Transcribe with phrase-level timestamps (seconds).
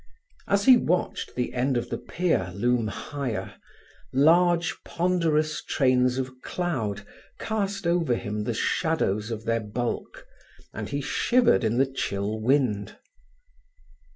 [0.47, 3.53] As he watched the end of the pier loom higher,
[4.11, 7.05] large ponderous trains of cloud
[7.37, 10.25] cast over him the shadows of their bulk,
[10.73, 12.97] and he shivered in the chill wind.